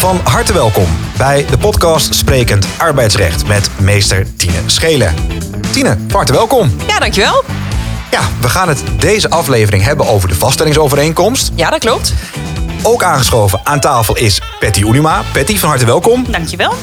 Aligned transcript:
Van 0.00 0.20
harte 0.24 0.52
welkom 0.52 0.86
bij 1.16 1.46
de 1.50 1.58
podcast 1.58 2.14
Sprekend 2.14 2.66
Arbeidsrecht 2.78 3.46
met 3.46 3.70
meester 3.80 4.36
Tine 4.36 4.58
Schelen. 4.66 5.14
Tine, 5.72 5.96
van 6.08 6.16
harte 6.16 6.32
welkom. 6.32 6.76
Ja, 6.86 6.98
dankjewel. 6.98 7.44
Ja, 8.10 8.20
we 8.40 8.48
gaan 8.48 8.68
het 8.68 8.82
deze 8.98 9.30
aflevering 9.30 9.84
hebben 9.84 10.06
over 10.06 10.28
de 10.28 10.34
vaststellingsovereenkomst. 10.34 11.50
Ja, 11.54 11.70
dat 11.70 11.80
klopt. 11.80 12.14
Ook 12.82 13.02
aangeschoven 13.02 13.60
aan 13.64 13.80
tafel 13.80 14.16
is 14.16 14.40
Patty 14.60 14.80
Unima. 14.80 15.22
Patty, 15.32 15.56
van 15.56 15.68
harte 15.68 15.86
welkom. 15.86 16.24
Dankjewel. 16.30 16.74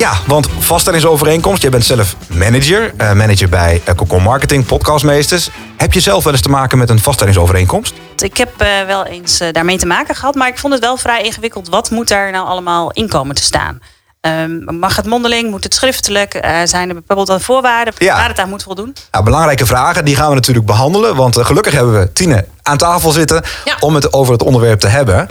Ja, 0.00 0.12
want 0.26 0.48
vaststellingsovereenkomst, 0.58 1.62
jij 1.62 1.70
bent 1.70 1.84
zelf 1.84 2.16
manager, 2.28 2.92
eh, 2.96 3.12
manager 3.12 3.48
bij 3.48 3.82
uh, 3.88 3.94
Cocon 3.94 4.22
Marketing, 4.22 4.66
podcastmeesters. 4.66 5.50
Heb 5.76 5.92
je 5.92 6.00
zelf 6.00 6.24
wel 6.24 6.32
eens 6.32 6.42
te 6.42 6.48
maken 6.48 6.78
met 6.78 6.90
een 6.90 6.98
vaststellingsovereenkomst? 6.98 7.94
Ik 8.22 8.36
heb 8.36 8.62
uh, 8.62 8.68
wel 8.86 9.04
eens 9.04 9.42
daarmee 9.52 9.78
te 9.78 9.86
maken 9.86 10.14
gehad, 10.14 10.34
maar 10.34 10.48
ik 10.48 10.58
vond 10.58 10.72
het 10.72 10.82
wel 10.82 10.96
vrij 10.96 11.22
ingewikkeld. 11.22 11.68
Wat 11.68 11.90
moet 11.90 12.08
daar 12.08 12.30
nou 12.30 12.46
allemaal 12.46 12.90
in 12.90 13.08
komen 13.08 13.34
te 13.34 13.42
staan? 13.42 13.80
Um, 14.20 14.78
mag 14.78 14.96
het 14.96 15.06
mondeling? 15.06 15.50
Moet 15.50 15.64
het 15.64 15.74
schriftelijk? 15.74 16.34
Uh, 16.34 16.56
zijn 16.64 16.88
er 16.88 17.02
bijvoorbeeld 17.04 17.42
voorwaarden 17.42 17.94
Ja. 17.98 18.16
waar 18.16 18.28
het 18.28 18.38
aan 18.38 18.48
moet 18.48 18.62
voldoen? 18.62 18.94
Nou, 19.10 19.24
belangrijke 19.24 19.66
vragen, 19.66 20.04
die 20.04 20.16
gaan 20.16 20.28
we 20.28 20.34
natuurlijk 20.34 20.66
behandelen. 20.66 21.16
Want 21.16 21.36
eh, 21.36 21.44
gelukkig 21.44 21.72
hebben 21.72 22.00
we 22.00 22.12
Tine 22.12 22.44
aan 22.62 22.76
tafel 22.76 23.10
zitten 23.10 23.42
Ja. 23.64 23.76
om 23.80 23.94
het 23.94 24.12
over 24.12 24.32
het 24.32 24.42
onderwerp 24.42 24.80
te 24.80 24.88
hebben. 24.88 25.28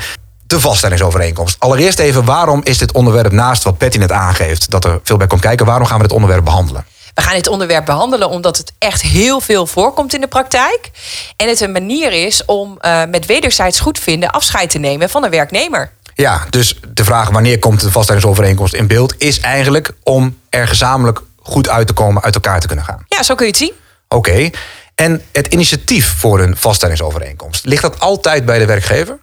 De 0.49 0.59
vaststellingsovereenkomst. 0.59 1.55
Allereerst 1.59 1.99
even, 1.99 2.25
waarom 2.25 2.61
is 2.63 2.77
dit 2.77 2.91
onderwerp 2.91 3.31
naast 3.31 3.63
wat 3.63 3.77
Patty 3.77 3.97
net 3.97 4.11
aangeeft... 4.11 4.69
dat 4.69 4.85
er 4.85 4.99
veel 5.03 5.17
bij 5.17 5.27
komt 5.27 5.41
kijken, 5.41 5.65
waarom 5.65 5.87
gaan 5.87 5.97
we 5.97 6.03
dit 6.03 6.11
onderwerp 6.11 6.45
behandelen? 6.45 6.85
We 7.13 7.21
gaan 7.21 7.33
dit 7.33 7.47
onderwerp 7.47 7.85
behandelen 7.85 8.29
omdat 8.29 8.57
het 8.57 8.71
echt 8.77 9.01
heel 9.01 9.41
veel 9.41 9.67
voorkomt 9.67 10.13
in 10.13 10.21
de 10.21 10.27
praktijk. 10.27 10.91
En 11.35 11.47
het 11.47 11.61
een 11.61 11.71
manier 11.71 12.11
is 12.25 12.45
om 12.45 12.77
uh, 12.81 13.01
met 13.05 13.25
wederzijds 13.25 13.79
goedvinden 13.79 14.29
afscheid 14.29 14.69
te 14.69 14.77
nemen 14.77 15.09
van 15.09 15.23
een 15.23 15.29
werknemer. 15.29 15.91
Ja, 16.13 16.45
dus 16.49 16.79
de 16.93 17.03
vraag 17.03 17.29
wanneer 17.29 17.59
komt 17.59 17.81
de 17.81 17.91
vaststellingsovereenkomst 17.91 18.73
in 18.73 18.87
beeld... 18.87 19.13
is 19.17 19.39
eigenlijk 19.39 19.91
om 20.03 20.37
er 20.49 20.67
gezamenlijk 20.67 21.21
goed 21.41 21.69
uit 21.69 21.87
te 21.87 21.93
komen, 21.93 22.23
uit 22.23 22.35
elkaar 22.35 22.59
te 22.59 22.67
kunnen 22.67 22.85
gaan. 22.85 23.05
Ja, 23.07 23.23
zo 23.23 23.35
kun 23.35 23.45
je 23.45 23.51
het 23.51 23.61
zien. 23.61 23.73
Oké, 24.07 24.49
en 24.95 25.21
het 25.31 25.47
initiatief 25.47 26.13
voor 26.17 26.39
een 26.39 26.57
vaststellingsovereenkomst... 26.57 27.65
ligt 27.65 27.81
dat 27.81 27.99
altijd 27.99 28.45
bij 28.45 28.59
de 28.59 28.65
werkgever? 28.65 29.17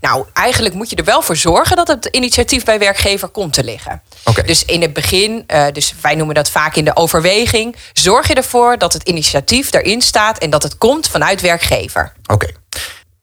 Nou, 0.00 0.24
eigenlijk 0.32 0.74
moet 0.74 0.90
je 0.90 0.96
er 0.96 1.04
wel 1.04 1.22
voor 1.22 1.36
zorgen 1.36 1.76
dat 1.76 1.88
het 1.88 2.08
initiatief 2.10 2.64
bij 2.64 2.78
werkgever 2.78 3.28
komt 3.28 3.52
te 3.52 3.64
liggen. 3.64 4.02
Oké. 4.24 4.42
Dus 4.42 4.64
in 4.64 4.82
het 4.82 4.92
begin, 4.92 5.44
uh, 5.46 5.66
dus 5.72 5.94
wij 6.00 6.14
noemen 6.14 6.34
dat 6.34 6.50
vaak 6.50 6.76
in 6.76 6.84
de 6.84 6.96
overweging, 6.96 7.76
zorg 7.92 8.28
je 8.28 8.34
ervoor 8.34 8.78
dat 8.78 8.92
het 8.92 9.08
initiatief 9.08 9.72
erin 9.72 10.00
staat 10.02 10.38
en 10.38 10.50
dat 10.50 10.62
het 10.62 10.78
komt 10.78 11.08
vanuit 11.08 11.40
werkgever. 11.40 12.12
Oké. 12.26 12.46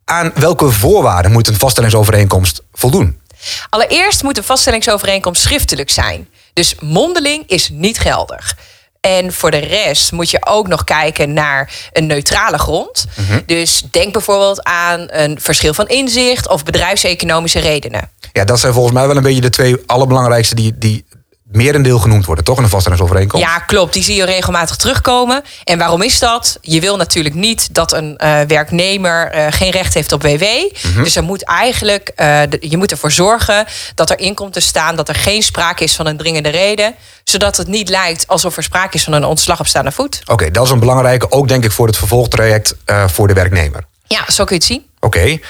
Aan 0.05 0.31
welke 0.35 0.71
voorwaarden 0.71 1.31
moet 1.31 1.47
een 1.47 1.57
vaststellingsovereenkomst 1.57 2.61
voldoen? 2.73 3.21
Allereerst 3.69 4.23
moet 4.23 4.37
een 4.37 4.43
vaststellingsovereenkomst 4.43 5.41
schriftelijk 5.41 5.89
zijn. 5.89 6.29
Dus 6.53 6.75
mondeling 6.79 7.43
is 7.47 7.69
niet 7.69 7.99
geldig. 7.99 8.57
En 9.01 9.33
voor 9.33 9.51
de 9.51 9.57
rest 9.57 10.11
moet 10.11 10.29
je 10.29 10.45
ook 10.45 10.67
nog 10.67 10.83
kijken 10.83 11.33
naar 11.33 11.89
een 11.91 12.05
neutrale 12.05 12.57
grond. 12.57 13.05
Mhm. 13.09 13.21
Mm 13.21 13.27
-hmm. 13.31 13.43
Dus 13.45 13.83
denk 13.91 14.13
bijvoorbeeld 14.13 14.63
aan 14.63 15.05
een 15.07 15.41
verschil 15.41 15.73
van 15.73 15.87
inzicht 15.87 16.49
of 16.49 16.63
bedrijfseconomische 16.63 17.59
redenen. 17.59 18.09
Ja, 18.33 18.45
dat 18.45 18.59
zijn 18.59 18.73
volgens 18.73 18.93
mij 18.93 19.07
wel 19.07 19.15
een 19.15 19.23
beetje 19.23 19.41
de 19.41 19.49
twee 19.49 19.77
allerbelangrijkste 19.85 20.55
die, 20.55 20.73
die 20.77 21.05
merendeel 21.51 21.99
genoemd 21.99 22.25
worden, 22.25 22.43
toch? 22.43 22.57
In 22.57 22.63
een 22.63 22.69
vaststellingsovereenkomst. 22.69 23.45
Ja, 23.45 23.59
klopt. 23.59 23.93
Die 23.93 24.03
zie 24.03 24.15
je 24.15 24.25
regelmatig 24.25 24.75
terugkomen. 24.75 25.43
En 25.63 25.77
waarom 25.77 26.01
is 26.01 26.19
dat? 26.19 26.57
Je 26.61 26.79
wil 26.79 26.97
natuurlijk 26.97 27.35
niet 27.35 27.73
dat 27.73 27.93
een 27.93 28.19
uh, 28.23 28.39
werknemer 28.47 29.35
uh, 29.35 29.47
geen 29.49 29.71
recht 29.71 29.93
heeft 29.93 30.11
op 30.11 30.21
WW. 30.21 30.43
Mm 30.43 30.93
-hmm. 30.93 31.03
Dus 31.03 31.15
er 31.15 31.23
moet 31.23 31.43
eigenlijk, 31.43 32.11
uh, 32.15 32.41
de, 32.49 32.57
je 32.59 32.77
moet 32.77 32.91
ervoor 32.91 33.11
zorgen 33.11 33.65
dat 33.95 34.09
er 34.09 34.19
in 34.19 34.33
komt 34.33 34.53
te 34.53 34.59
staan 34.59 34.95
dat 34.95 35.09
er 35.09 35.15
geen 35.15 35.41
sprake 35.41 35.83
is 35.83 35.95
van 35.95 36.05
een 36.05 36.17
dringende 36.17 36.49
reden. 36.49 36.95
Zodat 37.23 37.57
het 37.57 37.67
niet 37.67 37.89
lijkt 37.89 38.27
alsof 38.27 38.57
er 38.57 38.63
sprake 38.63 38.95
is 38.95 39.03
van 39.03 39.13
een 39.13 39.25
ontslag 39.25 39.59
op 39.59 39.67
staande 39.67 39.91
voet. 39.91 40.19
Oké, 40.21 40.31
okay, 40.31 40.51
dat 40.51 40.65
is 40.65 40.71
een 40.71 40.79
belangrijke, 40.79 41.31
ook 41.31 41.47
denk 41.47 41.63
ik 41.63 41.71
voor 41.71 41.87
het 41.87 41.97
vervolgtraject 41.97 42.75
voor 43.05 43.27
de 43.27 43.33
werknemer. 43.33 43.83
Ja, 44.07 44.23
zo 44.27 44.43
kun 44.43 44.55
je 44.55 44.61
het 44.61 44.71
zien. 44.71 44.85
Oké. 44.99 45.17
Okay. 45.17 45.41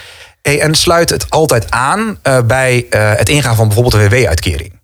Hey, 0.42 0.62
en 0.62 0.76
sluit 0.76 1.10
het 1.10 1.30
altijd 1.30 1.72
aan 1.72 2.20
bij 2.46 2.86
het 2.90 3.30
ingaan 3.30 3.56
van 3.56 3.68
bijvoorbeeld 3.68 4.04
een 4.04 4.10
WW-uitkering? 4.10 4.81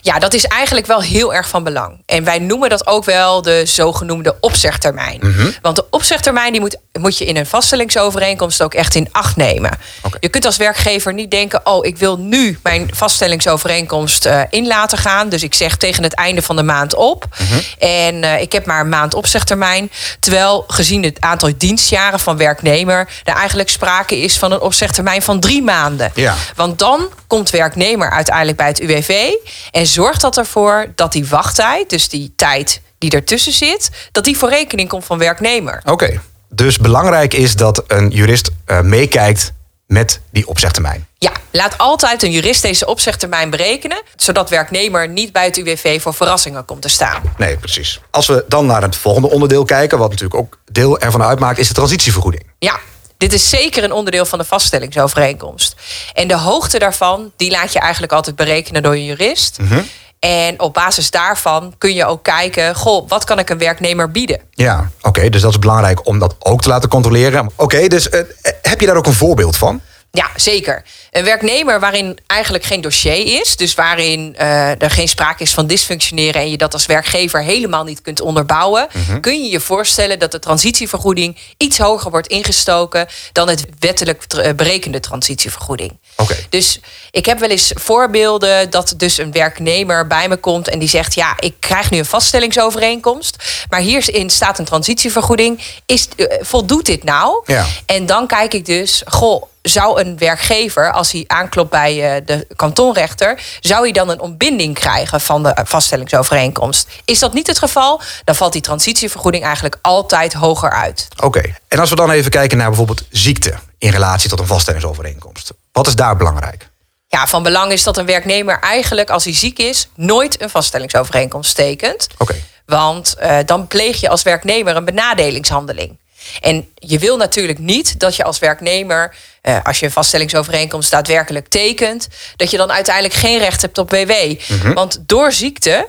Ja, 0.00 0.18
dat 0.18 0.34
is 0.34 0.44
eigenlijk 0.44 0.86
wel 0.86 1.02
heel 1.02 1.34
erg 1.34 1.48
van 1.48 1.64
belang. 1.64 2.02
En 2.06 2.24
wij 2.24 2.38
noemen 2.38 2.68
dat 2.68 2.86
ook 2.86 3.04
wel 3.04 3.42
de 3.42 3.62
zogenoemde 3.64 4.36
opzegtermijn. 4.40 5.18
Mm 5.22 5.34
-hmm. 5.34 5.54
Want 5.62 5.76
de 5.76 5.86
opzegtermijn 5.90 6.52
die 6.52 6.60
moet, 6.60 6.76
moet 6.98 7.18
je 7.18 7.24
in 7.24 7.36
een 7.36 7.46
vaststellingsovereenkomst 7.46 8.62
ook 8.62 8.74
echt 8.74 8.94
in 8.94 9.08
acht 9.12 9.36
nemen. 9.36 9.70
Okay. 10.02 10.18
Je 10.20 10.28
kunt 10.28 10.44
als 10.44 10.56
werkgever 10.56 11.12
niet 11.12 11.30
denken: 11.30 11.66
oh, 11.66 11.86
ik 11.86 11.98
wil 11.98 12.18
nu 12.18 12.58
mijn 12.62 12.90
vaststellingsovereenkomst 12.94 14.26
uh, 14.26 14.40
in 14.50 14.66
laten 14.66 14.98
gaan. 14.98 15.28
Dus 15.28 15.42
ik 15.42 15.54
zeg 15.54 15.76
tegen 15.76 16.02
het 16.02 16.14
einde 16.14 16.42
van 16.42 16.56
de 16.56 16.62
maand 16.62 16.94
op. 16.94 17.26
Mm 17.38 17.46
-hmm. 17.46 17.60
En 17.78 18.14
uh, 18.14 18.40
ik 18.40 18.52
heb 18.52 18.66
maar 18.66 18.80
een 18.80 18.88
maand 18.88 19.14
opzegtermijn. 19.14 19.90
Terwijl 20.20 20.64
gezien 20.66 21.02
het 21.02 21.20
aantal 21.20 21.52
dienstjaren 21.56 22.20
van 22.20 22.36
werknemer 22.36 23.08
er 23.24 23.34
eigenlijk 23.34 23.68
sprake 23.68 24.20
is 24.20 24.38
van 24.38 24.52
een 24.52 24.60
opzegtermijn 24.60 25.22
van 25.22 25.40
drie 25.40 25.62
maanden. 25.62 26.10
Ja. 26.14 26.34
Want 26.56 26.78
dan 26.78 27.08
komt 27.26 27.50
werknemer 27.50 28.10
uiteindelijk 28.10 28.56
bij 28.56 28.66
het 28.66 28.80
UWV. 28.80 29.30
En 29.70 29.86
zorgt 29.86 30.20
dat 30.20 30.36
ervoor 30.36 30.92
dat 30.94 31.12
die 31.12 31.26
wachttijd, 31.26 31.90
dus 31.90 32.08
die 32.08 32.32
tijd 32.36 32.80
die 32.98 33.10
ertussen 33.10 33.52
zit, 33.52 33.90
dat 34.12 34.24
die 34.24 34.36
voor 34.36 34.48
rekening 34.48 34.88
komt 34.88 35.04
van 35.04 35.18
werknemer. 35.18 35.80
Oké, 35.84 35.90
okay. 35.90 36.20
Dus 36.50 36.78
belangrijk 36.78 37.34
is 37.34 37.56
dat 37.56 37.84
een 37.86 38.10
jurist 38.10 38.50
uh, 38.66 38.80
meekijkt 38.80 39.52
met 39.86 40.20
die 40.30 40.48
opzegtermijn. 40.48 41.06
Ja, 41.18 41.32
laat 41.50 41.78
altijd 41.78 42.22
een 42.22 42.30
jurist 42.30 42.62
deze 42.62 42.86
opzegtermijn 42.86 43.50
berekenen, 43.50 44.02
zodat 44.16 44.50
werknemer 44.50 45.08
niet 45.08 45.32
bij 45.32 45.44
het 45.44 45.56
UWV 45.56 46.02
voor 46.02 46.14
verrassingen 46.14 46.64
komt 46.64 46.82
te 46.82 46.88
staan. 46.88 47.22
Nee, 47.36 47.56
precies. 47.56 48.00
Als 48.10 48.26
we 48.26 48.44
dan 48.48 48.66
naar 48.66 48.82
het 48.82 48.96
volgende 48.96 49.30
onderdeel 49.30 49.64
kijken, 49.64 49.98
wat 49.98 50.10
natuurlijk 50.10 50.40
ook 50.40 50.58
deel 50.72 50.98
ervan 50.98 51.22
uitmaakt, 51.22 51.58
is 51.58 51.68
de 51.68 51.74
transitievergoeding. 51.74 52.42
Ja, 52.58 52.78
dit 53.16 53.32
is 53.32 53.48
zeker 53.48 53.84
een 53.84 53.92
onderdeel 53.92 54.24
van 54.24 54.38
de 54.38 54.44
vaststellingsovereenkomst. 54.44 55.74
En 56.12 56.28
de 56.28 56.36
hoogte 56.36 56.78
daarvan, 56.78 57.32
die 57.36 57.50
laat 57.50 57.72
je 57.72 57.78
eigenlijk 57.78 58.12
altijd 58.12 58.36
berekenen 58.36 58.82
door 58.82 58.92
een 58.92 59.04
jurist. 59.04 59.58
Mm 59.58 59.68
-hmm. 59.68 59.86
En 60.20 60.60
op 60.60 60.74
basis 60.74 61.10
daarvan 61.10 61.74
kun 61.78 61.94
je 61.94 62.04
ook 62.04 62.22
kijken, 62.22 62.74
goh, 62.74 63.08
wat 63.08 63.24
kan 63.24 63.38
ik 63.38 63.50
een 63.50 63.58
werknemer 63.58 64.10
bieden? 64.10 64.40
Ja, 64.50 64.90
oké, 65.02 65.28
dus 65.28 65.40
dat 65.40 65.50
is 65.50 65.58
belangrijk 65.58 66.06
om 66.06 66.18
dat 66.18 66.34
ook 66.38 66.62
te 66.62 66.68
laten 66.68 66.88
controleren. 66.88 67.50
Oké, 67.56 67.86
dus 67.86 68.08
uh, 68.08 68.20
heb 68.62 68.80
je 68.80 68.86
daar 68.86 68.96
ook 68.96 69.06
een 69.06 69.12
voorbeeld 69.12 69.56
van? 69.56 69.80
Ja, 70.12 70.30
zeker. 70.36 70.82
Een 71.10 71.24
werknemer 71.24 71.80
waarin 71.80 72.18
eigenlijk 72.26 72.64
geen 72.64 72.80
dossier 72.80 73.40
is, 73.40 73.56
dus 73.56 73.74
waarin 73.74 74.34
uh, 74.40 74.82
er 74.82 74.90
geen 74.90 75.08
sprake 75.08 75.42
is 75.42 75.54
van 75.54 75.66
dysfunctioneren 75.66 76.40
en 76.40 76.50
je 76.50 76.56
dat 76.56 76.72
als 76.72 76.86
werkgever 76.86 77.42
helemaal 77.42 77.84
niet 77.84 78.02
kunt 78.02 78.20
onderbouwen, 78.20 78.88
mm 78.92 79.02
-hmm. 79.06 79.20
kun 79.20 79.44
je 79.44 79.50
je 79.50 79.60
voorstellen 79.60 80.18
dat 80.18 80.32
de 80.32 80.38
transitievergoeding 80.38 81.38
iets 81.56 81.78
hoger 81.78 82.10
wordt 82.10 82.26
ingestoken 82.26 83.06
dan 83.32 83.48
het 83.48 83.64
wettelijk 83.78 84.26
berekende 84.56 85.00
transitievergoeding. 85.00 85.98
Okay. 86.16 86.46
Dus 86.48 86.80
ik 87.10 87.26
heb 87.26 87.38
wel 87.38 87.50
eens 87.50 87.72
voorbeelden 87.74 88.70
dat 88.70 88.94
dus 88.96 89.18
een 89.18 89.32
werknemer 89.32 90.06
bij 90.06 90.28
me 90.28 90.36
komt 90.36 90.68
en 90.68 90.78
die 90.78 90.88
zegt: 90.88 91.14
Ja, 91.14 91.34
ik 91.38 91.54
krijg 91.58 91.90
nu 91.90 91.98
een 91.98 92.04
vaststellingsovereenkomst, 92.04 93.36
maar 93.68 93.80
hierin 93.80 94.30
staat 94.30 94.58
een 94.58 94.64
transitievergoeding. 94.64 95.60
Is, 95.86 96.08
uh, 96.16 96.26
voldoet 96.40 96.86
dit 96.86 97.04
nou? 97.04 97.42
Ja. 97.46 97.66
En 97.86 98.06
dan 98.06 98.26
kijk 98.26 98.54
ik 98.54 98.64
dus, 98.66 99.02
goh 99.06 99.42
zou 99.70 100.00
een 100.00 100.18
werkgever, 100.18 100.92
als 100.92 101.12
hij 101.12 101.24
aanklopt 101.26 101.70
bij 101.70 102.16
uh, 102.16 102.26
de 102.26 102.46
kantonrechter, 102.56 103.42
zou 103.60 103.82
hij 103.82 103.92
dan 103.92 104.08
een 104.08 104.20
ontbinding 104.20 104.74
krijgen 104.74 105.20
van 105.20 105.42
de 105.42 105.56
vaststellingsovereenkomst? 105.64 106.88
Is 107.04 107.18
dat 107.18 107.32
niet 107.32 107.46
het 107.46 107.58
geval, 107.58 108.00
dan 108.24 108.34
valt 108.34 108.52
die 108.52 108.62
transitievergoeding 108.62 109.44
eigenlijk 109.44 109.78
altijd 109.82 110.32
hoger 110.32 110.70
uit. 110.70 111.08
Oké, 111.16 111.26
okay. 111.26 111.54
en 111.68 111.78
als 111.78 111.90
we 111.90 111.96
dan 111.96 112.10
even 112.10 112.30
kijken 112.30 112.58
naar 112.58 112.68
bijvoorbeeld 112.68 113.04
ziekte 113.10 113.54
in 113.78 113.90
relatie 113.90 114.28
tot 114.28 114.40
een 114.40 114.46
vaststellingsovereenkomst, 114.46 115.52
wat 115.72 115.86
is 115.86 115.94
daar 115.94 116.16
belangrijk? 116.16 116.68
Ja, 117.06 117.26
van 117.26 117.42
belang 117.42 117.72
is 117.72 117.82
dat 117.82 117.96
een 117.96 118.06
werknemer 118.06 118.60
eigenlijk, 118.60 119.10
als 119.10 119.24
hij 119.24 119.34
ziek 119.34 119.58
is, 119.58 119.88
nooit 119.94 120.42
een 120.42 120.50
vaststellingsovereenkomst 120.50 121.54
tekent. 121.54 122.06
Oké. 122.12 122.22
Okay. 122.22 122.44
Want 122.66 123.14
uh, 123.22 123.38
dan 123.46 123.66
pleeg 123.66 124.00
je 124.00 124.08
als 124.08 124.22
werknemer 124.22 124.76
een 124.76 124.84
benadelingshandeling. 124.84 125.98
En 126.40 126.68
je 126.74 126.98
wil 126.98 127.16
natuurlijk 127.16 127.58
niet 127.58 128.00
dat 128.00 128.16
je 128.16 128.24
als 128.24 128.38
werknemer, 128.38 129.14
uh, 129.42 129.58
als 129.62 129.78
je 129.78 129.86
een 129.86 129.92
vaststellingsovereenkomst 129.92 130.90
daadwerkelijk 130.90 131.48
tekent, 131.48 132.08
dat 132.36 132.50
je 132.50 132.56
dan 132.56 132.72
uiteindelijk 132.72 133.14
geen 133.14 133.38
recht 133.38 133.62
hebt 133.62 133.78
op 133.78 133.90
WW. 133.90 134.10
Mhm. 134.10 134.36
Mm 134.48 134.60
-hmm. 134.60 134.74
Want 134.74 134.98
door 135.06 135.32
ziekte, 135.32 135.88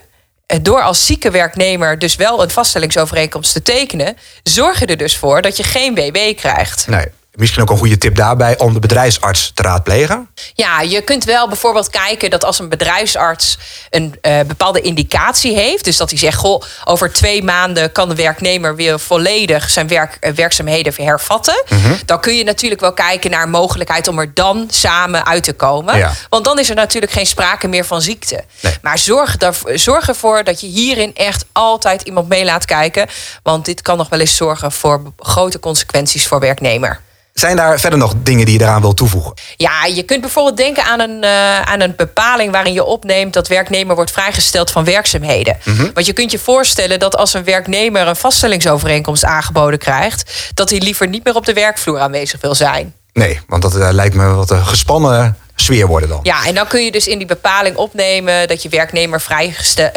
door 0.61 0.81
als 0.81 1.05
zieke 1.05 1.31
werknemer 1.31 1.99
dus 1.99 2.15
wel 2.15 2.43
een 2.43 2.49
vaststellingsovereenkomst 2.49 3.53
te 3.53 3.61
tekenen, 3.61 4.17
zorg 4.43 4.79
je 4.79 4.85
er 4.85 4.97
dus 4.97 5.17
voor 5.17 5.41
dat 5.41 5.57
je 5.57 5.63
geen 5.63 5.95
WW 5.95 6.17
krijgt. 6.35 6.87
Nee. 6.87 7.05
Misschien 7.31 7.61
ook 7.61 7.69
een 7.69 7.77
goede 7.77 7.97
tip 7.97 8.15
daarbij 8.15 8.57
om 8.57 8.73
de 8.73 8.79
bedrijfsarts 8.79 9.51
te 9.53 9.61
raadplegen? 9.61 10.29
Ja, 10.53 10.81
je 10.81 11.01
kunt 11.01 11.23
wel 11.23 11.47
bijvoorbeeld 11.47 11.89
kijken 11.89 12.29
dat 12.29 12.43
als 12.43 12.59
een 12.59 12.69
bedrijfsarts 12.69 13.57
een 13.89 14.15
uh, 14.21 14.39
bepaalde 14.47 14.81
indicatie 14.81 15.55
heeft, 15.55 15.83
dus 15.83 15.97
dat 15.97 16.09
hij 16.09 16.19
zegt: 16.19 16.37
Goh, 16.37 16.61
over 16.83 17.13
twee 17.13 17.43
maanden 17.43 17.91
kan 17.91 18.09
de 18.09 18.15
werknemer 18.15 18.75
weer 18.75 18.99
volledig 18.99 19.69
zijn 19.69 19.87
werk, 19.87 20.17
uh, 20.21 20.31
werkzaamheden 20.31 20.93
hervatten. 20.95 21.63
Mm 21.69 21.99
Dan 22.05 22.19
kun 22.19 22.35
je 22.35 22.43
natuurlijk 22.43 22.81
wel 22.81 22.93
kijken 22.93 23.31
naar 23.31 23.43
een 23.43 23.49
mogelijkheid 23.49 24.07
om 24.07 24.19
er 24.19 24.33
dan 24.33 24.67
samen 24.71 25.25
uit 25.25 25.43
te 25.43 25.53
komen. 25.53 25.97
Ja. 25.97 26.13
Want 26.29 26.43
dan 26.45 26.59
is 26.59 26.69
er 26.69 26.75
natuurlijk 26.75 27.11
geen 27.11 27.25
sprake 27.25 27.67
meer 27.67 27.85
van 27.85 28.01
ziekte. 28.01 28.43
Nee. 28.59 28.77
Maar 28.81 28.97
zorg, 28.97 29.37
daarvoor, 29.37 29.77
zorg 29.77 30.07
ervoor 30.07 30.43
dat 30.43 30.61
je 30.61 30.67
hierin 30.67 31.15
echt 31.15 31.45
altijd 31.51 32.01
iemand 32.01 32.27
mee 32.27 32.45
laat 32.45 32.65
kijken. 32.65 33.07
Want 33.43 33.65
dit 33.65 33.81
kan 33.81 33.97
nog 33.97 34.09
wel 34.09 34.19
eens 34.19 34.35
zorgen 34.35 34.71
voor 34.71 35.13
grote 35.17 35.59
consequenties 35.59 36.27
voor 36.27 36.39
werknemer. 36.39 37.01
Zijn 37.33 37.55
daar 37.55 37.79
verder 37.79 37.99
nog 37.99 38.13
dingen 38.23 38.45
die 38.45 38.53
je 38.53 38.59
daaraan 38.59 38.81
wil 38.81 38.93
toevoegen? 38.93 39.33
Ja, 39.55 39.85
je 39.85 40.03
kunt 40.03 40.21
bijvoorbeeld 40.21 40.57
denken 40.57 40.83
aan 40.83 40.99
een, 40.99 41.23
uh, 41.23 41.61
aan 41.61 41.81
een 41.81 41.93
bepaling 41.97 42.51
waarin 42.51 42.73
je 42.73 42.83
opneemt 42.83 43.33
dat 43.33 43.47
werknemer 43.47 43.95
wordt 43.95 44.11
vrijgesteld 44.11 44.71
van 44.71 44.83
werkzaamheden. 44.83 45.57
Mm 45.63 45.91
Want 45.93 46.05
je 46.05 46.13
kunt 46.13 46.31
je 46.31 46.39
voorstellen 46.39 46.99
dat 46.99 47.15
als 47.15 47.33
een 47.33 47.43
werknemer 47.43 48.07
een 48.07 48.15
vaststellingsovereenkomst 48.15 49.23
aangeboden 49.23 49.79
krijgt, 49.79 50.51
dat 50.53 50.69
hij 50.69 50.79
liever 50.79 51.07
niet 51.07 51.23
meer 51.23 51.35
op 51.35 51.45
de 51.45 51.53
werkvloer 51.53 51.99
aanwezig 51.99 52.41
wil 52.41 52.55
zijn. 52.55 52.93
Nee, 53.13 53.39
want 53.47 53.61
dat 53.61 53.75
uh, 53.75 53.87
lijkt 53.91 54.15
me 54.15 54.25
wat 54.33 54.49
een 54.49 54.65
gespannen 54.65 55.37
sfeer 55.55 55.87
worden 55.87 56.09
dan. 56.09 56.19
Ja, 56.23 56.45
en 56.45 56.55
dan 56.55 56.67
kun 56.67 56.83
je 56.83 56.91
dus 56.91 57.07
in 57.07 57.17
die 57.17 57.27
bepaling 57.27 57.75
opnemen 57.75 58.47
dat 58.47 58.63
je 58.63 58.69
werknemer 58.69 59.21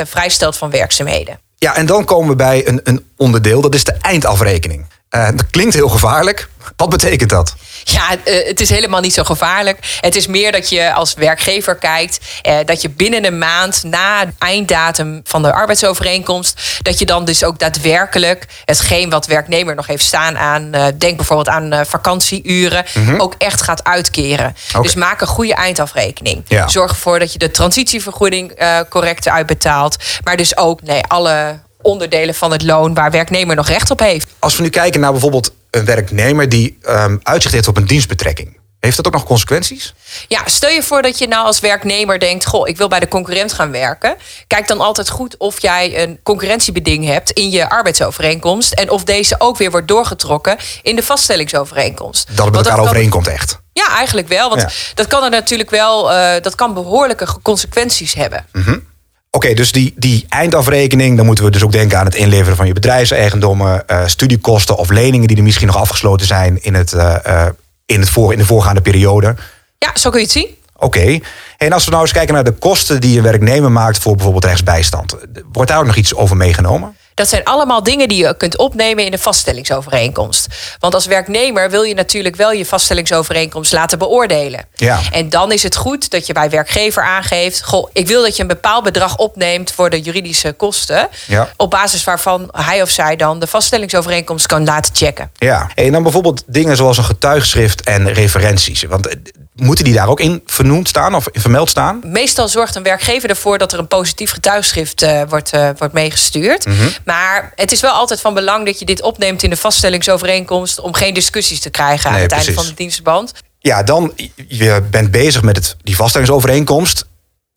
vrijstelt 0.05 0.57
van 0.57 0.71
werkzaamheden. 0.71 1.39
Ja, 1.59 1.77
en 1.77 1.87
dan 1.87 2.05
komen 2.05 2.29
we 2.29 2.37
bij 2.37 2.69
een, 2.69 2.81
een 2.85 3.07
onderdeel, 3.17 3.61
dat 3.61 3.75
is 3.75 3.85
de 3.85 3.93
eindafrekening. 4.01 4.87
Uh, 5.15 5.27
dat 5.27 5.51
klinkt 5.51 5.75
heel 5.75 5.89
gevaarlijk. 5.89 6.49
Wat 6.77 6.89
betekent 6.89 7.31
dat? 7.31 7.55
Ja, 7.85 8.11
uh, 8.25 8.47
het 8.47 8.61
is 8.61 8.71
helemaal 8.71 9.01
niet 9.01 9.15
zo 9.15 9.25
gevaarlijk. 9.25 9.99
Het 10.01 10.17
is 10.17 10.27
meer 10.27 10.53
dat 10.53 10.69
je 10.69 10.93
als 10.93 11.15
werkgever 11.15 11.75
kijkt 11.75 12.21
uh, 12.47 12.57
dat 12.65 12.83
je 12.83 12.91
binnen 12.91 13.25
een 13.25 13.39
maand 13.39 13.83
na 13.83 14.25
einddatum 14.39 15.21
van 15.25 15.43
de 15.43 15.53
arbeidsovereenkomst, 15.53 16.61
dat 16.83 16.99
je 16.99 17.07
dan 17.07 17.25
dus 17.25 17.45
ook 17.45 17.59
daadwerkelijk 17.59 18.47
hetgeen 18.65 19.11
wat 19.11 19.27
werknemer 19.27 19.75
nog 19.75 19.87
heeft 19.87 20.05
staan 20.05 20.39
aan, 20.39 20.71
denk 20.99 21.17
bijvoorbeeld 21.17 21.49
aan 21.49 21.87
vakantieuren, 21.87 22.85
mm 22.95 23.07
-hmm. 23.07 23.21
ook 23.21 23.35
echt 23.39 23.63
gaat 23.63 23.85
uitkeren. 23.85 24.57
Okay. 24.69 24.83
Dus 24.83 24.95
maak 24.95 25.21
een 25.21 25.27
goede 25.27 25.55
eindafrekening. 25.55 26.43
Ja. 26.49 26.69
Zorg 26.69 26.91
ervoor 26.91 27.19
dat 27.19 27.33
je 27.33 27.39
de 27.39 27.51
transitievergoeding 27.51 28.65
correct 28.89 29.29
uitbetaalt, 29.29 29.97
maar 30.25 30.37
dus 30.37 30.57
ook 30.57 30.83
nee, 30.83 31.03
alle 31.03 31.59
onderdelen 31.85 32.35
van 32.35 32.53
het 32.53 32.63
loon 32.63 32.95
waar 32.95 33.11
werknemer 33.11 33.57
nog 33.57 33.69
recht 33.69 33.91
op 33.91 33.99
heeft. 33.99 34.31
Als 34.39 34.57
we 34.57 34.63
nu 34.63 34.69
kijken 34.69 35.01
naar 35.01 35.13
bijvoorbeeld 35.13 35.53
een 35.71 35.85
werknemer 35.85 36.49
die 36.49 36.79
um, 36.89 37.21
uitzicht 37.23 37.55
heeft 37.55 37.69
op 37.69 37.77
een 37.77 37.87
dienstbetrekking. 37.87 38.57
Heeft 38.85 38.97
dat 38.97 39.07
ook 39.07 39.13
nog 39.13 39.25
consequenties? 39.25 39.95
Ja, 40.29 40.43
stel 40.45 40.71
je 40.71 40.83
voor 40.83 41.03
dat 41.03 41.19
je 41.19 41.29
nou 41.29 41.47
als 41.47 41.61
werknemer 41.61 42.19
denkt: 42.19 42.47
Goh, 42.47 42.69
ik 42.69 42.77
wil 42.77 42.89
bij 42.89 43.01
de 43.01 43.09
concurrent 43.09 43.53
gaan 43.53 43.71
werken. 43.71 44.17
Kijk 44.47 44.69
dan 44.69 44.81
altijd 44.81 45.09
goed 45.09 45.37
of 45.37 45.63
jij 45.63 46.03
een 46.03 46.19
concurrentiebeding 46.23 47.07
hebt 47.07 47.31
in 47.31 47.51
je 47.51 47.69
arbeidsovereenkomst. 47.69 48.73
En 48.73 48.91
of 48.91 49.05
deze 49.05 49.35
ook 49.39 49.57
weer 49.57 49.71
wordt 49.71 49.89
doorgetrokken 49.89 50.57
in 50.83 50.97
de 50.97 51.03
vaststellingsovereenkomst. 51.03 52.27
Dat 52.37 52.47
het 52.47 52.55
met 52.55 52.67
elkaar 52.67 52.81
overeenkomt, 52.81 53.27
echt. 53.27 53.59
Ja, 53.73 53.89
eigenlijk 53.97 54.29
wel. 54.29 54.49
Want 54.49 54.61
ja. 54.61 54.69
dat 54.95 55.07
kan 55.07 55.25
er 55.25 55.31
natuurlijk 55.31 55.71
wel, 55.71 56.13
uh, 56.13 56.33
dat 56.41 56.55
kan 56.55 56.75
behoorlijke 56.75 57.27
consequenties 57.43 58.15
hebben. 58.15 58.47
Mm 58.53 58.63
-hmm. 58.63 58.87
Oké, 59.35 59.47
okay, 59.47 59.55
dus 59.59 59.73
die, 59.73 59.95
die 59.97 60.27
eindafrekening, 60.29 61.17
dan 61.17 61.27
moeten 61.27 61.45
we 61.45 61.51
dus 61.51 61.63
ook 61.63 61.73
denken 61.73 61.99
aan 61.99 62.05
het 62.05 62.15
inleveren 62.15 62.57
van 62.57 62.67
je 62.67 62.73
bedrijfseigendommen, 62.73 63.83
uh, 63.87 64.07
studiekosten 64.07 64.77
of 64.77 64.91
leningen 64.91 65.29
die 65.29 65.37
er 65.37 65.43
misschien 65.43 65.67
nog 65.67 65.77
afgesloten 65.77 66.27
zijn 66.27 66.63
in, 66.63 66.75
het, 66.75 66.93
uh, 66.93 67.17
uh, 67.27 67.47
in, 67.87 68.01
het 68.01 68.11
voor, 68.11 68.33
in 68.33 68.39
de 68.39 68.45
voorgaande 68.45 68.81
periode. 68.81 69.35
Ja, 69.79 69.91
zo 69.95 70.11
kun 70.11 70.19
je 70.19 70.25
het 70.25 70.35
zien. 70.35 70.49
Oké. 70.75 70.85
Okay. 70.85 71.23
En 71.59 71.73
als 71.73 71.85
we 71.85 71.91
nou 71.91 72.03
eens 72.03 72.13
kijken 72.13 72.35
naar 72.35 72.45
de 72.45 72.53
kosten 72.53 73.01
die 73.01 73.17
een 73.17 73.23
werknemer 73.23 73.73
maakt 73.73 73.99
voor 73.99 74.15
bijvoorbeeld 74.15 74.45
rechtsbijstand, 74.45 75.17
wordt 75.53 75.71
daar 75.71 75.79
ook 75.79 75.87
nog 75.87 75.97
iets 75.97 76.15
over 76.15 76.37
meegenomen? 76.37 76.97
Dat 77.15 77.29
zijn 77.29 77.45
allemaal 77.45 77.83
dingen 77.83 78.09
die 78.09 78.27
je 78.27 78.37
kunt 78.37 78.59
opnemen 78.59 79.05
in 79.05 79.13
een 79.13 79.19
vaststellingsovereenkomst. 79.19 80.47
Want 80.79 80.95
als 80.95 81.07
werknemer 81.07 81.71
wil 81.71 81.83
je 81.83 81.95
natuurlijk 81.95 82.37
wel 82.37 82.53
je 82.53 82.67
vaststellingsovereenkomst 82.67 83.73
laten 83.73 83.99
beoordelen. 83.99 84.67
Ja. 84.75 85.01
En 85.11 85.29
dan 85.29 85.53
is 85.53 85.63
het 85.63 85.77
goed 85.77 86.11
dat 86.11 86.27
je 86.27 86.33
bij 86.33 86.51
werkgever 86.51 87.03
aangeeft: 87.03 87.65
Goh, 87.65 87.91
ik 87.93 88.07
wil 88.07 88.23
dat 88.23 88.37
je 88.37 88.43
een 88.43 88.49
bepaald 88.49 88.85
bedrag 88.85 89.17
opneemt 89.17 89.73
voor 89.73 89.91
de 89.91 90.01
juridische 90.01 90.53
kosten. 90.53 91.09
Ja. 91.27 91.49
Op 91.57 91.71
basis 91.71 92.05
waarvan 92.05 92.49
hij 92.53 92.83
of 92.83 92.91
zij 92.91 93.17
dan 93.17 93.39
de 93.39 93.47
vaststellingsovereenkomst 93.47 94.47
kan 94.47 94.65
laten 94.65 94.95
checken. 94.95 95.31
Ja, 95.37 95.71
en 95.75 95.93
dan 95.93 96.03
bijvoorbeeld 96.03 96.43
dingen 96.47 96.77
zoals 96.77 96.99
een 96.99 97.05
getuigschrift 97.05 97.83
en 97.83 98.13
referenties. 98.13 98.83
Want 98.83 99.09
Moeten 99.55 99.85
die 99.85 99.95
daar 99.95 100.09
ook 100.09 100.21
in 100.21 100.43
vernoemd 100.47 100.89
staan 100.89 101.15
of 101.15 101.29
in 101.33 101.41
vermeld 101.41 101.69
staan? 101.69 102.01
Meestal 102.05 102.49
zorgt 102.49 102.75
een 102.75 102.83
werkgever 102.83 103.29
ervoor 103.29 103.59
dat 103.59 103.73
er 103.73 103.79
een 103.79 103.89
positief 103.89 104.31
getuigschrift 104.31 105.03
uh, 105.03 105.23
wordt, 105.29 105.55
uh, 105.55 105.69
wordt 105.79 105.95
meegestuurd. 105.95 106.67
Mm 106.67 106.77
-hmm. 106.77 106.89
Maar 107.05 107.53
het 107.55 107.73
is 107.73 107.81
wel 107.81 107.93
altijd 107.93 108.21
van 108.21 108.35
belang 108.35 108.67
dat 108.67 108.79
je 108.79 108.85
dit 108.85 109.03
opneemt 109.03 109.43
in 109.43 109.51
de 109.51 109.57
vaststellingsovereenkomst. 109.57 110.81
om 110.81 110.95
geen 110.95 111.15
discussies 111.15 111.61
te 111.61 111.71
krijgen 111.71 112.07
aan 112.07 112.13
nee, 112.13 112.23
het 112.23 112.31
precies. 112.31 112.47
einde 112.47 112.63
van 112.63 112.71
de 112.71 112.77
dienstverband. 112.77 113.33
Ja, 113.59 113.83
dan 113.83 114.13
je 114.49 114.83
bent 114.91 115.11
bezig 115.11 115.43
met 115.43 115.57
het, 115.57 115.77
die 115.83 115.97
vaststellingsovereenkomst. 115.97 117.05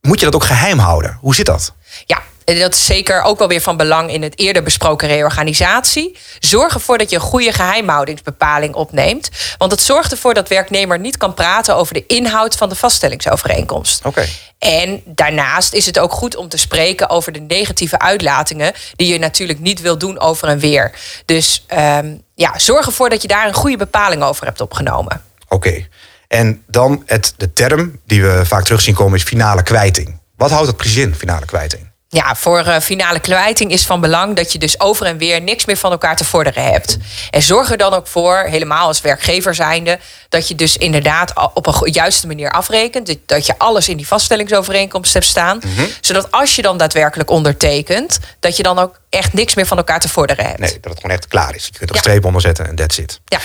Moet 0.01 0.19
je 0.19 0.25
dat 0.25 0.35
ook 0.35 0.43
geheim 0.43 0.77
houden? 0.77 1.17
Hoe 1.21 1.35
zit 1.35 1.45
dat? 1.45 1.73
Ja, 2.05 2.21
en 2.47 2.59
dat 2.59 2.73
is 2.73 2.85
zeker 2.85 3.21
ook 3.21 3.39
wel 3.39 3.47
weer 3.47 3.61
van 3.61 3.77
belang 3.77 4.11
in 4.11 4.21
het 4.21 4.39
eerder 4.39 4.63
besproken 4.63 5.07
reorganisatie. 5.07 6.17
Zorg 6.39 6.73
ervoor 6.73 6.97
dat 6.97 7.09
je 7.09 7.15
een 7.15 7.21
goede 7.21 7.51
geheimhoudingsbepaling 7.51 8.73
opneemt. 8.73 9.29
Want 9.57 9.71
het 9.71 9.81
zorgt 9.81 10.11
ervoor 10.11 10.33
dat 10.33 10.47
werknemer 10.47 10.99
niet 10.99 11.17
kan 11.17 11.33
praten 11.33 11.75
over 11.75 11.93
de 11.93 12.05
inhoud 12.05 12.55
van 12.55 12.69
de 12.69 12.75
vaststellingsovereenkomst. 12.75 14.05
Oké. 14.05 14.07
Okay. 14.07 14.29
En 14.59 15.01
daarnaast 15.05 15.73
is 15.73 15.85
het 15.85 15.99
ook 15.99 16.11
goed 16.11 16.35
om 16.35 16.49
te 16.49 16.57
spreken 16.57 17.09
over 17.09 17.31
de 17.31 17.39
negatieve 17.39 17.99
uitlatingen 17.99 18.73
die 18.95 19.13
je 19.13 19.19
natuurlijk 19.19 19.59
niet 19.59 19.81
wil 19.81 19.97
doen 19.97 20.19
over 20.19 20.47
en 20.47 20.59
weer. 20.59 20.91
Dus 21.25 21.65
um, 21.77 22.21
ja, 22.35 22.59
zorg 22.59 22.85
ervoor 22.85 23.09
dat 23.09 23.21
je 23.21 23.27
daar 23.27 23.47
een 23.47 23.53
goede 23.53 23.77
bepaling 23.77 24.23
over 24.23 24.45
hebt 24.45 24.61
opgenomen. 24.61 25.23
Oké. 25.47 25.55
Okay. 25.55 25.87
En 26.27 26.63
dan 26.67 27.03
het, 27.05 27.33
de 27.37 27.53
term 27.53 27.99
die 28.05 28.21
we 28.21 28.45
vaak 28.45 28.63
terug 28.63 28.81
zien 28.81 28.95
komen 28.95 29.17
is 29.17 29.23
finale 29.23 29.63
kwijting. 29.63 30.19
Wat 30.35 30.49
houdt 30.49 30.65
dat 30.65 30.77
precies 30.77 30.97
in, 30.97 31.15
finale 31.15 31.45
kwijting? 31.45 31.95
Ja, 32.09 32.35
voor 32.35 32.65
uh, 32.67 32.79
finale 32.79 33.19
kwijting 33.19 33.71
is 33.71 33.85
van 33.85 34.01
belang 34.01 34.35
dat 34.35 34.51
je 34.51 34.59
dus 34.59 34.79
over 34.79 35.05
en 35.05 35.17
weer 35.17 35.41
niks 35.41 35.65
meer 35.65 35.77
van 35.77 35.91
elkaar 35.91 36.15
te 36.15 36.25
vorderen 36.25 36.63
hebt. 36.63 36.97
En 37.29 37.41
zorg 37.41 37.71
er 37.71 37.77
dan 37.77 37.93
ook 37.93 38.07
voor, 38.07 38.37
helemaal 38.37 38.87
als 38.87 39.01
werkgever 39.01 39.55
zijnde, 39.55 39.99
dat 40.29 40.47
je 40.47 40.55
dus 40.55 40.77
inderdaad 40.77 41.33
op 41.53 41.67
een 41.67 41.91
juiste 41.91 42.27
manier 42.27 42.51
afrekent. 42.51 43.17
Dat 43.25 43.45
je 43.45 43.53
alles 43.57 43.89
in 43.89 43.97
die 43.97 44.07
vaststellingsovereenkomst 44.07 45.13
hebt 45.13 45.25
staan. 45.25 45.61
Mm 45.63 45.75
-hmm. 45.75 45.87
Zodat 46.01 46.31
als 46.31 46.55
je 46.55 46.61
dan 46.61 46.77
daadwerkelijk 46.77 47.29
ondertekent, 47.29 48.19
dat 48.39 48.57
je 48.57 48.63
dan 48.63 48.79
ook 48.79 48.99
echt 49.09 49.33
niks 49.33 49.55
meer 49.55 49.65
van 49.65 49.77
elkaar 49.77 49.99
te 49.99 50.09
vorderen 50.09 50.45
hebt. 50.45 50.59
Nee, 50.59 50.77
dat 50.81 50.91
het 50.91 51.01
gewoon 51.01 51.15
echt 51.15 51.27
klaar 51.27 51.55
is. 51.55 51.65
Je 51.65 51.71
kunt 51.77 51.89
er 51.89 51.95
ja. 51.95 52.01
een 52.01 52.09
streep 52.09 52.25
onder 52.25 52.41
zetten 52.41 52.67
en 52.67 52.75
that's 52.75 52.97
it. 52.97 53.19
Ja. 53.25 53.39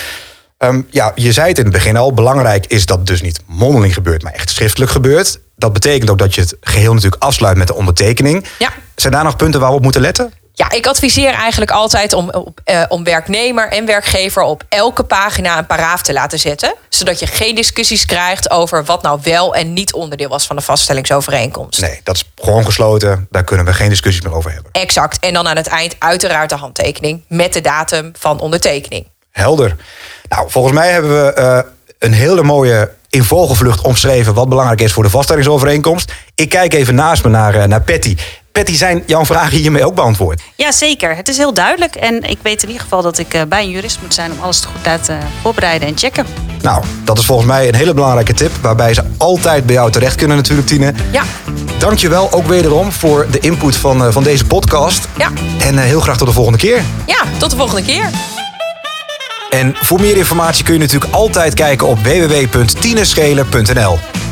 Um, 0.57 0.87
ja, 0.89 1.11
je 1.15 1.31
zei 1.31 1.47
het 1.47 1.57
in 1.57 1.63
het 1.63 1.73
begin 1.73 1.97
al. 1.97 2.13
Belangrijk 2.13 2.65
is 2.65 2.85
dat 2.85 3.07
dus 3.07 3.21
niet 3.21 3.39
mondeling 3.45 3.93
gebeurt, 3.93 4.23
maar 4.23 4.33
echt 4.33 4.49
schriftelijk 4.49 4.91
gebeurt. 4.91 5.39
Dat 5.63 5.73
betekent 5.73 6.09
ook 6.09 6.17
dat 6.17 6.35
je 6.35 6.41
het 6.41 6.55
geheel 6.61 6.93
natuurlijk 6.93 7.23
afsluit 7.23 7.57
met 7.57 7.67
de 7.67 7.75
ondertekening. 7.75 8.45
Ja. 8.59 8.69
Zijn 8.95 9.13
daar 9.13 9.23
nog 9.23 9.35
punten 9.35 9.59
waar 9.59 9.73
we 9.73 9.79
moeten 9.79 10.01
letten? 10.01 10.33
Ja, 10.53 10.71
ik 10.71 10.87
adviseer 10.87 11.33
eigenlijk 11.33 11.71
altijd 11.71 12.13
om, 12.13 12.29
op, 12.29 12.59
uh, 12.65 12.83
om 12.87 13.03
werknemer 13.03 13.67
en 13.67 13.85
werkgever 13.85 14.41
op 14.41 14.63
elke 14.69 15.03
pagina 15.03 15.57
een 15.57 15.65
paraaf 15.65 16.01
te 16.01 16.13
laten 16.13 16.39
zetten. 16.39 16.75
Zodat 16.89 17.19
je 17.19 17.27
geen 17.27 17.55
discussies 17.55 18.05
krijgt 18.05 18.49
over 18.49 18.85
wat 18.85 19.01
nou 19.01 19.19
wel 19.23 19.55
en 19.55 19.73
niet 19.73 19.93
onderdeel 19.93 20.29
was 20.29 20.45
van 20.45 20.55
de 20.55 20.61
vaststellingsovereenkomst. 20.61 21.81
Nee, 21.81 22.01
dat 22.03 22.15
is 22.15 22.31
gewoon 22.35 22.65
gesloten. 22.65 23.27
Daar 23.29 23.43
kunnen 23.43 23.65
we 23.65 23.73
geen 23.73 23.89
discussies 23.89 24.21
meer 24.21 24.33
over 24.33 24.51
hebben. 24.51 24.71
Exact. 24.71 25.19
En 25.19 25.33
dan 25.33 25.47
aan 25.47 25.57
het 25.57 25.67
eind 25.67 25.95
uiteraard 25.99 26.49
de 26.49 26.55
handtekening 26.55 27.23
met 27.27 27.53
de 27.53 27.61
datum 27.61 28.11
van 28.17 28.39
ondertekening. 28.39 29.07
Helder. 29.31 29.75
Nou, 30.29 30.49
volgens 30.49 30.73
mij 30.73 30.91
hebben 30.91 31.25
we 31.25 31.39
uh, 31.39 31.59
een 31.99 32.13
hele 32.13 32.43
mooie 32.43 32.89
in 33.13 33.23
vogelvlucht 33.23 33.81
omschreven 33.81 34.33
wat 34.33 34.49
belangrijk 34.49 34.81
is 34.81 34.91
voor 34.93 35.03
de 35.03 35.09
vaststellingsovereenkomst. 35.09 36.13
Ik 36.35 36.49
kijk 36.49 36.73
even 36.73 36.95
naast 36.95 37.23
me 37.23 37.29
naar, 37.29 37.55
uh, 37.55 37.63
naar 37.63 37.81
Patty. 37.81 38.15
Patty, 38.51 38.75
zijn 38.75 39.03
jouw 39.05 39.25
vragen 39.25 39.57
hiermee 39.57 39.85
ook 39.85 39.95
beantwoord? 39.95 40.41
Ja, 40.55 40.71
zeker. 40.71 41.15
Het 41.15 41.27
is 41.27 41.37
heel 41.37 41.53
duidelijk. 41.53 41.95
En 41.95 42.23
ik 42.23 42.37
weet 42.41 42.61
in 42.61 42.67
ieder 42.67 42.83
geval 42.83 43.01
dat 43.01 43.17
ik 43.17 43.33
uh, 43.33 43.41
bij 43.47 43.63
een 43.63 43.69
jurist 43.69 44.01
moet 44.01 44.13
zijn 44.13 44.31
om 44.31 44.37
alles 44.41 44.59
te 44.59 44.67
goed 44.67 44.85
laten 44.85 45.19
voorbereiden 45.41 45.87
en 45.87 45.97
checken. 45.97 46.25
Nou, 46.61 46.83
dat 47.03 47.17
is 47.17 47.25
volgens 47.25 47.47
mij 47.47 47.67
een 47.67 47.75
hele 47.75 47.93
belangrijke 47.93 48.33
tip. 48.33 48.51
Waarbij 48.61 48.93
ze 48.93 49.03
altijd 49.17 49.65
bij 49.65 49.75
jou 49.75 49.91
terecht 49.91 50.15
kunnen 50.15 50.37
natuurlijk, 50.37 50.67
Tine. 50.67 50.93
Ja. 51.11 51.23
Dankjewel 51.77 52.31
ook 52.31 52.47
wederom 52.47 52.91
voor 52.91 53.27
de 53.31 53.39
input 53.39 53.75
van, 53.75 54.13
van 54.13 54.23
deze 54.23 54.45
podcast. 54.45 55.07
Ja. 55.17 55.31
En 55.59 55.77
heel 55.77 55.99
graag 55.99 56.17
tot 56.17 56.27
de 56.27 56.33
volgende 56.33 56.59
keer. 56.59 56.81
Ja, 57.05 57.23
tot 57.37 57.49
de 57.49 57.55
volgende 57.55 57.83
keer. 57.83 58.09
En 59.53 59.75
voor 59.75 60.01
meer 60.01 60.17
informatie 60.17 60.63
kun 60.63 60.73
je 60.73 60.79
natuurlijk 60.79 61.13
altijd 61.13 61.53
kijken 61.53 61.87
op 61.87 61.99
www.tinescheler.nl. 61.99 64.22